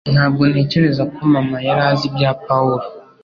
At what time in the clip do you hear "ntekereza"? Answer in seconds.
0.51-1.03